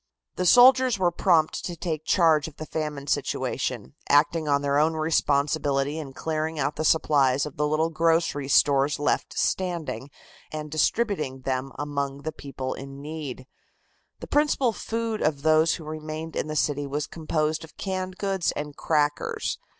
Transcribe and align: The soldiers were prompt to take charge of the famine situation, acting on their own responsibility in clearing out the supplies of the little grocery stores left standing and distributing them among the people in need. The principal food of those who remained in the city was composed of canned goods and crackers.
The 0.35 0.47
soldiers 0.47 0.97
were 0.97 1.11
prompt 1.11 1.63
to 1.63 1.75
take 1.75 2.05
charge 2.05 2.47
of 2.47 2.55
the 2.57 2.65
famine 2.65 3.05
situation, 3.05 3.93
acting 4.09 4.47
on 4.47 4.63
their 4.63 4.79
own 4.79 4.95
responsibility 4.95 5.99
in 5.99 6.13
clearing 6.13 6.57
out 6.57 6.75
the 6.75 6.83
supplies 6.83 7.45
of 7.45 7.55
the 7.55 7.67
little 7.67 7.91
grocery 7.91 8.47
stores 8.47 8.97
left 8.97 9.37
standing 9.37 10.09
and 10.51 10.71
distributing 10.71 11.41
them 11.41 11.71
among 11.77 12.23
the 12.23 12.31
people 12.33 12.73
in 12.73 12.99
need. 12.99 13.45
The 14.21 14.25
principal 14.27 14.73
food 14.73 15.21
of 15.21 15.43
those 15.43 15.75
who 15.75 15.83
remained 15.83 16.35
in 16.35 16.47
the 16.47 16.55
city 16.55 16.87
was 16.87 17.05
composed 17.05 17.63
of 17.63 17.77
canned 17.77 18.17
goods 18.17 18.51
and 18.53 18.75
crackers. 18.75 19.59